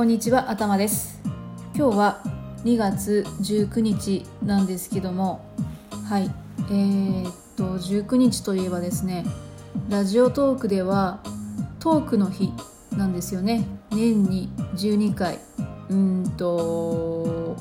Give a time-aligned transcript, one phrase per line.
[0.00, 1.20] こんにちは頭です。
[1.76, 2.22] 今日は
[2.64, 5.44] 2月19日なんですけども
[6.08, 6.30] はい
[6.70, 9.26] えー、っと19日といえばですね
[9.90, 11.20] ラジオトークでは
[11.80, 12.50] トークの日
[12.96, 13.66] なんですよね。
[13.90, 15.38] 年に12回。
[15.90, 17.54] うんと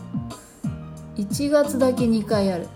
[1.17, 2.69] 1月だけ2回ある。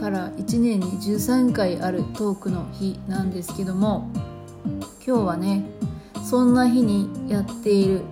[0.00, 4.10] から1年に13回あるトークの日なんですけども
[5.06, 5.64] 今日はね
[6.28, 8.02] そんな日にやっている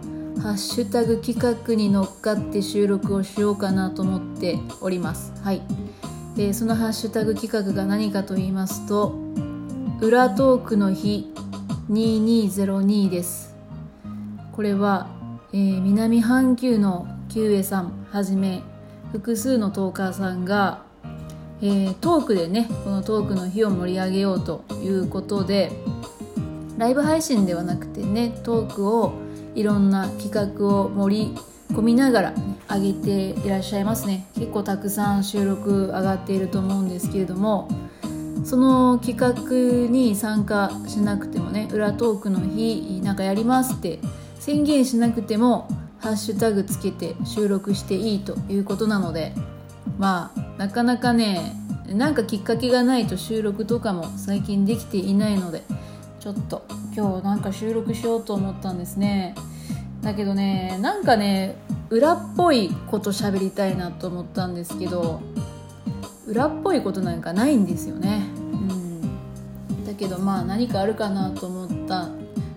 [0.40, 5.32] ハッシュタグ企画に乗っかって収録をしようかなと思っております。
[5.42, 5.62] はい。
[6.36, 9.18] でそのハッシュタグ企画が何かと言いますと
[10.00, 11.32] 裏トークの日
[11.90, 13.56] 2202です。
[14.52, 15.08] これは、
[15.52, 18.62] えー、南半球のキュウエさんはじめ
[19.10, 20.82] 複数のトーカーさんが、
[21.60, 25.72] えー、トークでねこのトークの日を盛り上げようということで
[26.76, 29.14] ライブ配信ではなくてねトークを
[29.54, 32.34] いろんな企画を盛り込みながら、
[32.70, 34.26] 上げていらっしゃいますね。
[34.34, 37.68] 結構たくさん収録上がっていると思うんですけれども
[38.44, 43.98] その企画に参加しなくてもね裏トークの日なんかやりますって
[44.38, 49.32] 宣言しなくてもハッシュタグつけて収録していいということなので
[49.98, 51.56] まあなかなかね
[51.88, 55.62] なんかきっかけがないと収録とかも最近できていないので
[56.20, 56.64] ちょっと
[56.98, 59.36] 今日なんか収録しようと思ったんですね。
[60.02, 61.54] だけどねなんかね
[61.90, 65.20] 裏っぽいこと喋りたいなと思ったんですけど
[66.26, 68.26] 裏っぽいことなんかないんですよね。
[68.52, 69.86] うん。
[69.86, 72.08] だけどまあ何かあるかなと思った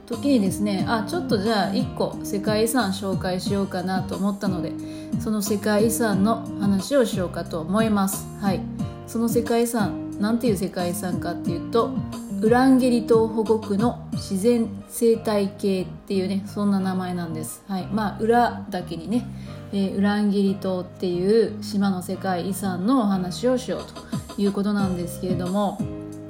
[0.07, 4.71] 時にですねあちょっとじゃあ1個世界遺産紹介しようかなと思ったので
[5.19, 8.25] その世界遺産の話をしようかと思います。
[8.41, 8.61] はい。
[9.05, 11.91] その世界遺産なんていう世界遺産かっていうと
[12.41, 17.85] ウランゲリ島保護区の自然生態系っていうねそんな名前なんです、はい。
[17.85, 19.27] まあ、裏だけにね、
[19.71, 25.77] えー、ウランゲリ島っていう島の世界遺産のお話をしようということなんですけれども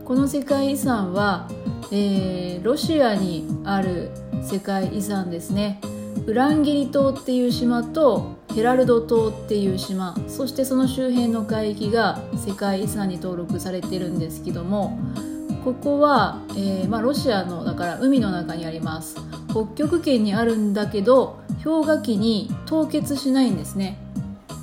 [0.03, 1.47] この世界遺産は、
[1.93, 4.09] えー、ロシアにある
[4.43, 5.79] 世界遺産ですね。
[6.25, 14.99] ウランゲリ島っていう島とヘラルド島っていう島そしてその周辺の海域が世界遺産に登録されてるんですけども
[15.63, 19.15] ここは、えー、まあ、ロシアのだから海の中にあります。
[19.49, 23.99] 北極圏にあるんだけど氷河期に凍結しないんですね。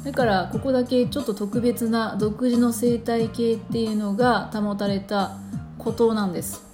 [0.05, 5.37] だからここだけちょっと特別な独自の生態系っていうのが保たれた
[5.79, 6.67] 孤島なんです。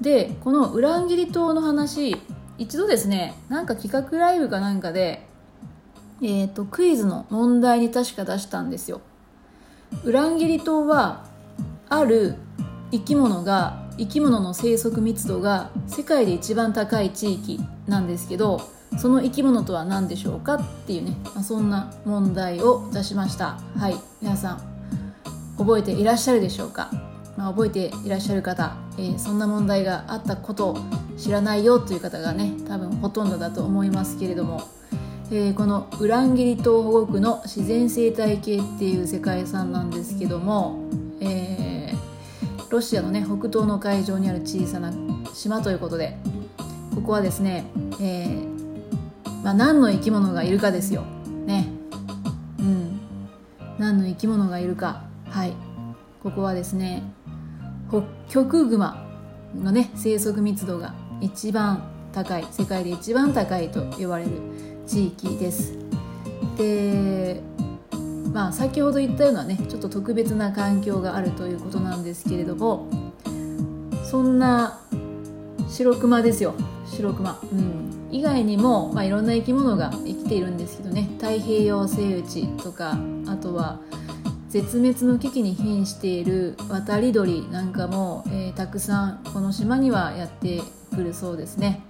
[0.00, 2.16] でこのウランギリ島の話
[2.58, 5.26] 一度ですねなんか企画ライブかなんかで、
[6.22, 9.00] えーと、とクイズの問題に確か出したんですよ。
[10.04, 11.24] ウランギリ島は
[11.88, 12.36] ある
[12.94, 18.60] 生き物が生き物の生息密度が世界で一番高い地域なんですけど
[18.98, 23.58] その生き物とは何でしょうかっていうね、まあ、そんな問題を出しました。
[23.76, 24.62] はい皆さん
[25.58, 26.90] 覚えていらっしゃるでしょうか、
[27.36, 30.76] まあ、覚えていらっしゃる方、えー、そんな問題があったことを
[31.16, 34.62] 知らないよという方がね多分ほとんどだと思いますけれども、
[35.32, 40.88] えー、このウランギリ島保護区の自然生態系っていう世界遺産なんですけども、
[41.20, 41.73] えー
[42.70, 44.92] ロシアのね北東の海上にある小さな
[45.32, 46.16] 島ということで
[46.94, 47.64] ここはですね、
[48.00, 51.02] えー、まあ、何の生き物がいるかですよ。
[51.44, 51.68] ね。
[52.60, 53.00] うん。
[53.78, 55.02] 何の生き物がいるか。
[55.28, 55.54] はい。
[56.22, 57.02] ここはですね
[57.90, 59.06] 北極熊
[59.54, 64.30] のね生息密度が一番高い世界で一番高いと言われる
[64.86, 65.76] 地域です。
[66.56, 67.42] で
[68.32, 72.88] まあ、先ほど言ったようなねちょっと特別な環境があるということなんですけれども
[74.02, 74.80] そんな
[75.68, 76.54] 白熊ですよ。
[76.86, 81.08] 白熊、うん、以外にも、まあ、いろんな生き物が生きているんですけどね。
[81.18, 82.96] 太平洋セイウチとか
[83.26, 83.80] あとは
[84.48, 90.60] 絶滅の危機に瀕している渡り鳥なんかも、えー、たくさんこの島にはやって
[90.94, 91.82] くるそうですね。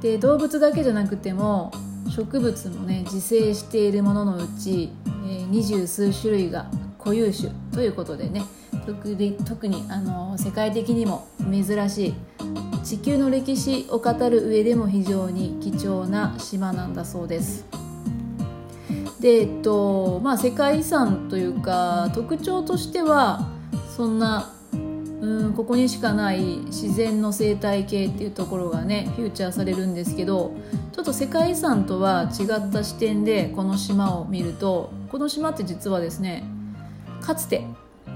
[0.00, 1.72] で動物だけじゃなくても
[2.08, 4.90] 植物もね自生しているもののうち
[5.50, 6.66] 二十数種類が
[6.98, 8.42] 固有種ということでね
[8.86, 12.14] 特に特にあの世界的にも珍しい
[12.84, 17.66] 地球の歴史を語る上でも非常に貴重な島なんだそうです。
[19.20, 23.48] でえっとまあ世界遺産というか特徴としては
[23.96, 24.52] そんな
[25.20, 30.54] うんここにしかない自然の生態系っていうところがねフューチャーされるんですけど
[30.92, 36.44] ちょっと世界遺産とは違った視点でこの島を見るとこの島って実はですね
[37.20, 37.64] かつて、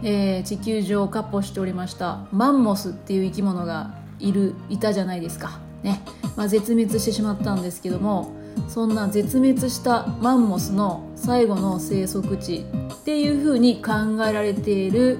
[0.02, 5.58] えー、地球上を闊歩しておりましたマンモスっていう生き物がいるいたじゃないですか。
[5.82, 6.00] ね、
[6.36, 8.32] まあ、絶滅してしまったんですけども
[8.68, 13.92] そんな絶滅したマンモスの最後の生息地っていうふうに考
[14.24, 15.18] えられている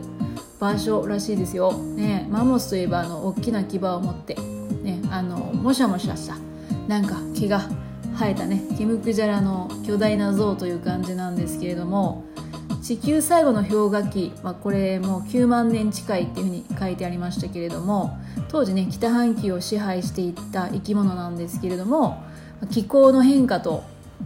[0.60, 4.36] 場所らしいですよ、ね、マンモスといえばあの大きな牙を持って、
[4.82, 6.36] ね、あのもしゃもしゃした
[6.86, 7.68] なんか毛が
[8.22, 12.22] 生えたねケムクジャラの巨大な像という感じなんですけれども
[12.80, 18.16] 地球最後の氷河期、まあ、これもう9万年近いっていうふうに書いてありましたけれども
[18.48, 22.22] 当時ね北半球を支配していった生き物なんですけれども
[22.70, 23.82] 気候の変化と、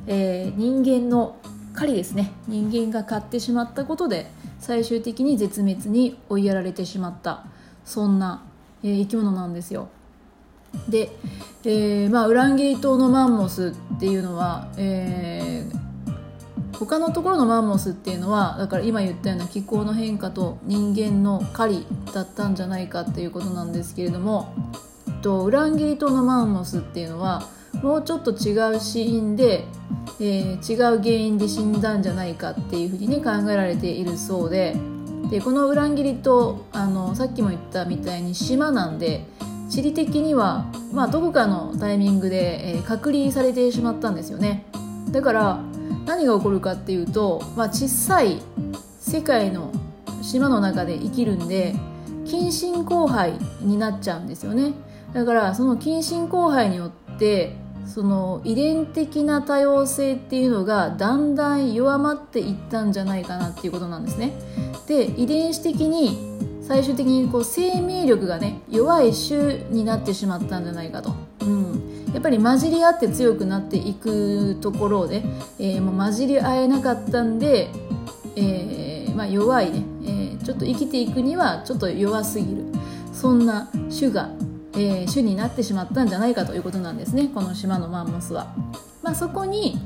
[0.06, 1.36] えー、人間の
[1.72, 7.46] 狩りですね人間が買ってしまったことで最終的に絶滅に追いやられてしまった
[7.86, 8.44] そんな、
[8.82, 9.88] えー、生き物なんですよ。
[10.88, 11.10] で、
[11.64, 24.54] えーまあ、ウランゲリ島のマンモスっていうのは、えー、他のところのマンモスっていうのはだから今言ったような気候の変化と人間の狩りだったんじゃないかっていうことなんですけれども
[25.22, 27.42] とウランゲリ島のマンモスっていうのは
[27.82, 29.64] もうちょっと違う死因で、
[30.20, 34.76] えー、違う原因で死んだんじゃないかっていうふうにね考えられているそうで
[35.30, 39.26] でこのウランギリ島あのさっきも言ったみたいに島なんで
[39.68, 44.64] 地理的には、まあ、どこかのタイミングで、えー、隔離されてしまったんですよね。
[45.10, 45.60] だから
[46.06, 48.40] 何が起こるかっていうと、まあ、小さい
[49.00, 49.72] 世界の
[50.22, 51.74] 島の中で生きるんで
[52.24, 54.74] 近親交配になっちゃうんですよね。
[55.12, 64.32] だからその近親交配によってその遺伝的な多様性っていうのがだんだん弱まっていったんじゃないかなっていうことなんですね。
[64.86, 66.35] で遺伝子的に
[66.66, 75.22] 最終的にこう生命力がね弱い種になってしまったんじゃないかと、うん、やっぱり混じり合って強くなっていくところで、
[75.58, 77.68] えー、もう混じり合えなかったんで、
[78.34, 82.64] えーまあ、弱いね、えー、ちょっと生きていくにはちょっと弱すぎる。
[83.12, 84.30] そんな種が
[84.78, 88.54] えー、種になってしまったんじゃないかということなんですねこの島のマンモスは。
[89.02, 89.78] まあ、そこに、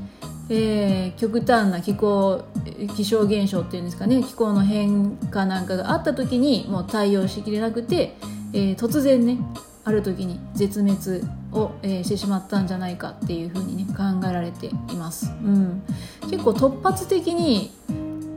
[0.49, 2.43] えー、極端な気候
[2.87, 8.15] 気象現象っていうんですかね気候の変化なんかがあった時にもう対応しきれなくて、
[8.53, 9.37] えー、突然ね
[9.83, 15.83] ある時に絶滅を、えー、してしまったんじゃないかっていうふうにね考えられています、うん、
[16.29, 17.71] 結構突発的に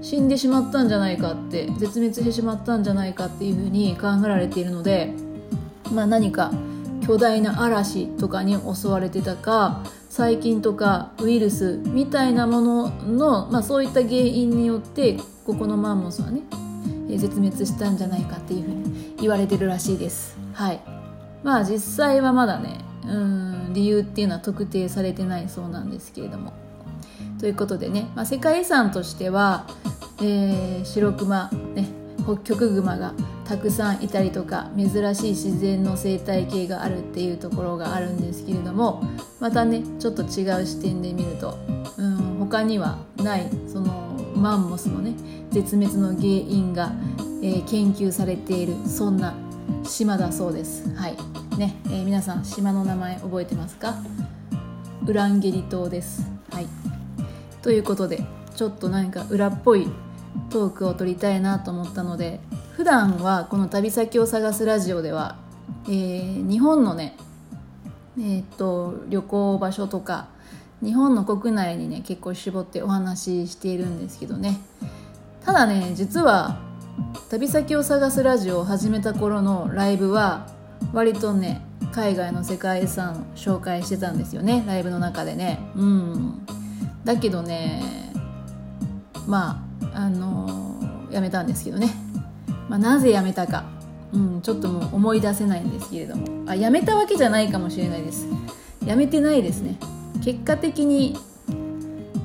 [0.01, 5.13] 死んでしまったんじゃないかって絶滅してしまったんじゃないかっていうふうに考えられているので
[5.93, 6.53] まあ、何か
[7.07, 16.43] 巨大な嵐とかに襲われてたか細菌とかウイルスみたいなものの、まあ、そういった原因によってここのマンモスはね
[17.09, 20.37] 絶滅したんじゃないかっていうふうに言われてるらしいです。
[20.53, 20.81] はい。
[21.43, 26.53] まあ実際はまだねうん理由っていうのは特定されてないそうなんですけれども。
[27.39, 29.67] ということでね、まあ、世界遺産としては、
[30.21, 31.89] えー、白熊ね
[32.25, 33.13] ホッキョクグマが
[33.45, 39.03] たくさんいたりとか珍しい自然の生態系があるっていうところがあるんですけれども
[39.39, 41.59] またねちょっと違う視点で見ると、
[41.99, 43.93] うん、他にはないその
[44.35, 45.15] マンモスのね
[45.51, 46.93] 絶滅の原因が、
[47.43, 49.35] えー、研究されているそんな
[49.85, 50.93] 島だそうです。
[50.95, 51.17] はい。
[51.57, 53.95] ね、えー、皆さん島の名前覚えてますか？
[55.07, 56.23] ウランゲリ島です。
[56.51, 56.67] はい。
[57.63, 58.25] ということで
[58.57, 59.87] ちょっと何か裏っぽい
[60.51, 62.41] トークを取りたいなと思ったので
[62.77, 65.37] 普段はこの旅先を探すラジオでは、
[65.87, 67.17] えー、日本のね
[68.19, 70.27] えー、っと旅行場所とか
[70.83, 74.59] 日本の国内にね結構絞ってお話ししているんですけどね。
[75.45, 76.59] ただね実は
[77.31, 80.49] 旅先を探すラジオを始めた頃のライブは
[80.93, 85.61] 割とね海外の世界遺産紹介してたんですよねライブの中でね。
[85.77, 86.47] うん。
[87.05, 88.13] だけどね
[89.29, 92.04] まああのー、やめたんですけどね。
[92.69, 93.65] まあ、なぜ辞めたか、
[94.13, 96.45] うん、ちょっともう思い出せないんですけれども。
[96.47, 98.27] あ辞めたわけじゃないかもしれないです。
[98.81, 99.79] 辞めてないですね。
[100.23, 101.17] 結果的に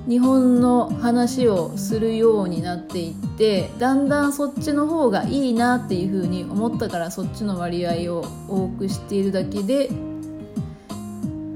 [0.08, 9.92] 日本の話をするようになっていってだんだんそっちの方がいいなっていうふうに思ったからそっちの割合を多くしているだけでう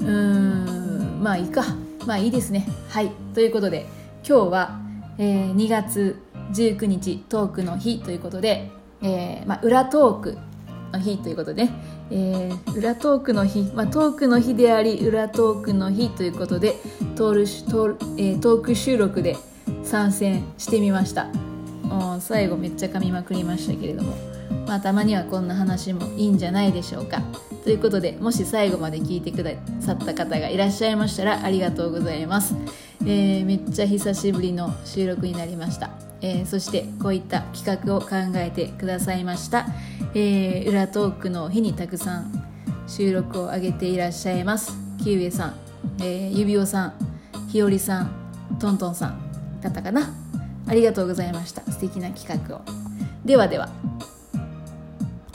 [0.06, 1.64] ーんまあいいか。
[2.06, 2.68] まあいいですね。
[2.90, 3.12] はい。
[3.34, 3.88] ということで
[4.28, 4.80] 今日は、
[5.18, 8.70] えー、2月19日トークの日ということで、
[9.02, 10.38] えーまあ、裏トーク
[10.92, 11.70] の日ということで、
[12.12, 16.76] えー、裏トークの日、まあ、トークの日であり裏トークの日ということで
[17.16, 19.38] トールトー,、えー、トーク収録で
[19.84, 21.28] 参戦してみました。
[22.20, 24.16] 最後めっちゃ噛みまくりましたけれども、
[24.66, 27.22] まあ、たまにはこんな話もいいんじゃないでしょうか。
[27.64, 32.56] ということでもし最後まで聞いてくださった方がいらっしゃいましたらありがとうございます、
[33.06, 35.92] えー、めっちゃ久しぶりの収録になりました。
[36.22, 39.68] えー、そしてこういった企画を考えてくださいました、
[40.16, 42.32] えー、裏トークの日にたくさん
[42.88, 44.72] 収録を上げていらっしゃいます。
[45.04, 45.56] キウエさん
[46.02, 46.94] え、指輪さん
[47.50, 48.12] ひよりさん
[48.60, 50.14] トントンさんだったかな。
[50.68, 51.62] ありがとうございました。
[51.72, 52.62] 素敵な企画を。
[53.26, 53.70] ではでは。